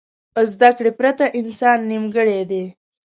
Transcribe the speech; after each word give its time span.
زده 0.51 0.69
کړې 0.77 0.91
پرته 0.99 1.25
انسان 1.39 1.77
نیمګړی 1.89 2.41
دی. 2.51 2.63